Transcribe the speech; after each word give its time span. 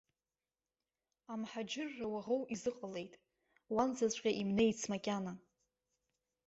Амҳаџьырра 1.33 2.07
уаӷоу 2.13 2.41
изыҟалеит, 2.53 3.13
уанӡаҵәҟьа 3.73 4.31
имнеиц 4.41 4.79
макьана. 4.91 5.33